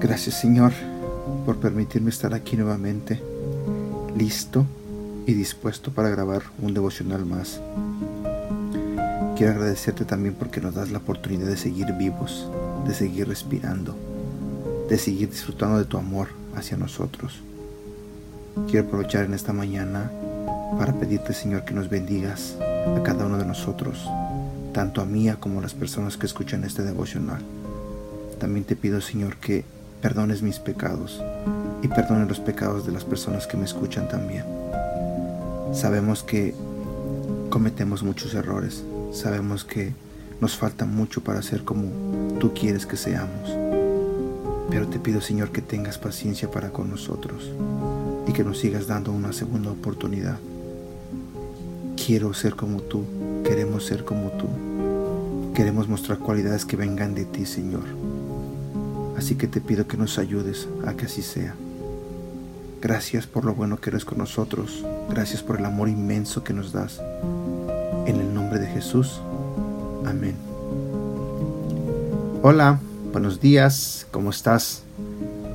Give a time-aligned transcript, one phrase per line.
[0.00, 0.72] Gracias Señor
[1.44, 3.20] por permitirme estar aquí nuevamente,
[4.16, 4.64] listo
[5.26, 7.60] y dispuesto para grabar un devocional más.
[9.36, 12.48] Quiero agradecerte también porque nos das la oportunidad de seguir vivos,
[12.86, 13.96] de seguir respirando,
[14.88, 17.42] de seguir disfrutando de tu amor hacia nosotros.
[18.70, 20.10] Quiero aprovechar en esta mañana
[20.78, 24.08] para pedirte Señor que nos bendigas a cada uno de nosotros,
[24.72, 27.42] tanto a mí como a las personas que escuchan este devocional.
[28.38, 29.64] También te pido Señor que
[30.00, 31.22] perdones mis pecados
[31.82, 34.44] y perdones los pecados de las personas que me escuchan también.
[35.72, 36.54] Sabemos que
[37.50, 39.92] cometemos muchos errores, sabemos que
[40.40, 43.85] nos falta mucho para ser como tú quieres que seamos.
[44.76, 47.50] Pero te pido Señor que tengas paciencia para con nosotros
[48.28, 50.36] y que nos sigas dando una segunda oportunidad.
[51.96, 53.04] Quiero ser como tú,
[53.42, 54.44] queremos ser como tú.
[55.54, 57.84] Queremos mostrar cualidades que vengan de ti, Señor.
[59.16, 61.54] Así que te pido que nos ayudes a que así sea.
[62.82, 64.84] Gracias por lo bueno que eres con nosotros.
[65.08, 67.00] Gracias por el amor inmenso que nos das.
[68.06, 69.22] En el nombre de Jesús.
[70.04, 70.36] Amén.
[72.42, 72.78] Hola,
[73.16, 74.82] buenos días, ¿cómo estás?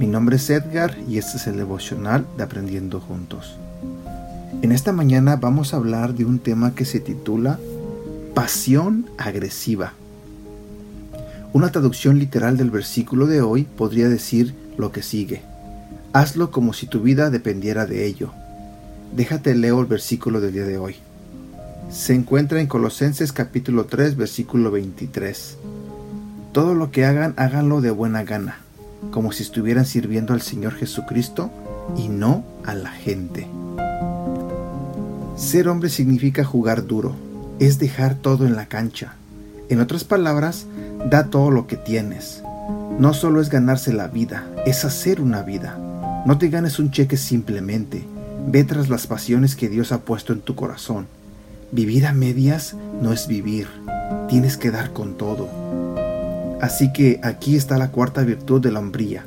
[0.00, 3.54] Mi nombre es Edgar y este es el devocional de Aprendiendo Juntos.
[4.60, 7.60] En esta mañana vamos a hablar de un tema que se titula
[8.34, 9.92] Pasión agresiva.
[11.52, 15.42] Una traducción literal del versículo de hoy podría decir lo que sigue.
[16.12, 18.32] Hazlo como si tu vida dependiera de ello.
[19.14, 20.96] Déjate leo el versículo del día de hoy.
[21.88, 25.58] Se encuentra en Colosenses capítulo 3 versículo 23.
[26.54, 28.58] Todo lo que hagan, háganlo de buena gana,
[29.10, 31.50] como si estuvieran sirviendo al Señor Jesucristo
[31.96, 33.48] y no a la gente.
[35.34, 37.16] Ser hombre significa jugar duro,
[37.58, 39.14] es dejar todo en la cancha.
[39.68, 40.66] En otras palabras,
[41.10, 42.42] Da todo lo que tienes.
[42.98, 45.76] No solo es ganarse la vida, es hacer una vida.
[46.24, 48.06] No te ganes un cheque simplemente.
[48.46, 51.08] Ve tras las pasiones que Dios ha puesto en tu corazón.
[51.72, 53.66] Vivir a medias no es vivir.
[54.28, 55.48] Tienes que dar con todo.
[56.60, 59.24] Así que aquí está la cuarta virtud de la hombría,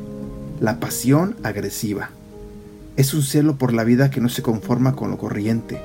[0.59, 2.09] la pasión agresiva.
[2.95, 5.79] Es un celo por la vida que no se conforma con lo corriente.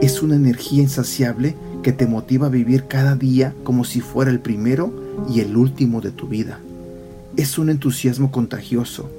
[0.00, 4.40] Es una energía insaciable que te motiva a vivir cada día como si fuera el
[4.40, 4.92] primero
[5.28, 6.58] y el último de tu vida.
[7.36, 9.10] Es un entusiasmo contagioso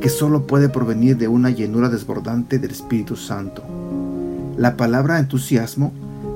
[0.00, 3.62] que solo puede provenir de una llenura desbordante del Espíritu Santo.
[4.56, 5.92] La palabra entusiasmo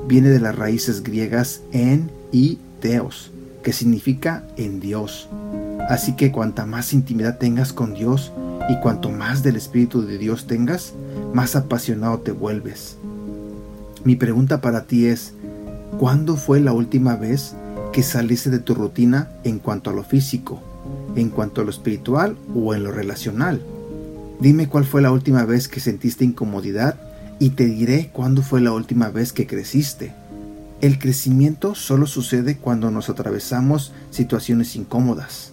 [0.09, 3.31] viene de las raíces griegas en y teos,
[3.63, 5.29] que significa en Dios.
[5.89, 8.33] Así que cuanta más intimidad tengas con Dios
[8.69, 10.95] y cuanto más del Espíritu de Dios tengas,
[11.35, 12.97] más apasionado te vuelves.
[14.05, 15.35] Mi pregunta para ti es,
[15.99, 17.55] ¿cuándo fue la última vez
[17.93, 20.63] que saliste de tu rutina en cuanto a lo físico,
[21.17, 23.61] en cuanto a lo espiritual o en lo relacional.
[24.41, 26.97] Dime cuál fue la última vez que sentiste incomodidad
[27.39, 30.13] y te diré cuándo fue la última vez que creciste.
[30.81, 35.53] El crecimiento solo sucede cuando nos atravesamos situaciones incómodas.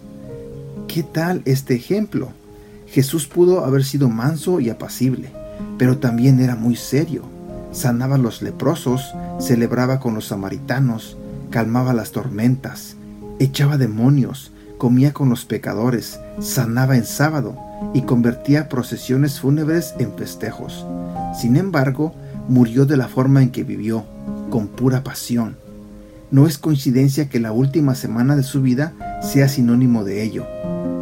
[0.86, 2.30] ¿Qué tal este ejemplo?
[2.86, 5.30] Jesús pudo haber sido manso y apacible,
[5.76, 7.24] pero también era muy serio.
[7.72, 9.02] Sanaba los leprosos,
[9.38, 11.18] celebraba con los samaritanos,
[11.50, 12.96] calmaba las tormentas,
[13.38, 17.54] echaba demonios, comía con los pecadores, sanaba en sábado
[17.92, 20.86] y convertía procesiones fúnebres en festejos.
[21.38, 22.14] Sin embargo,
[22.48, 24.06] murió de la forma en que vivió,
[24.50, 25.56] con pura pasión.
[26.30, 28.92] No es coincidencia que la última semana de su vida
[29.22, 30.46] sea sinónimo de ello,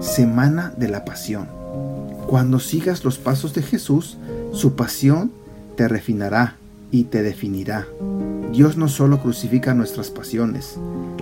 [0.01, 1.49] semana de la pasión.
[2.27, 4.19] Cuando sigas los pasos de Jesús,
[4.53, 5.31] su pasión
[5.77, 6.57] te refinará
[6.91, 7.87] y te definirá.
[8.53, 10.77] Dios no solo crucifica nuestras pasiones,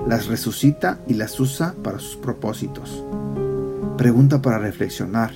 [0.07, 3.03] las resucita y las usa para sus propósitos.
[3.97, 5.33] Pregunta para reflexionar.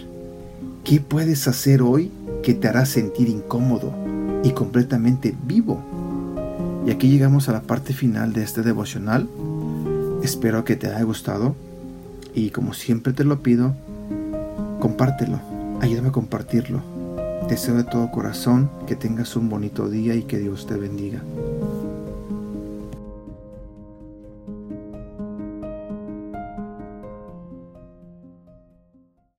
[0.84, 2.10] ¿Qué puedes hacer hoy
[2.42, 3.92] que te hará sentir incómodo
[4.42, 5.82] y completamente vivo?
[6.86, 9.28] Y aquí llegamos a la parte final de este devocional.
[10.22, 11.54] Espero que te haya gustado
[12.34, 13.74] y como siempre te lo pido,
[14.80, 15.40] compártelo,
[15.80, 16.82] ayúdame a compartirlo.
[17.48, 21.22] Deseo de todo corazón que tengas un bonito día y que Dios te bendiga.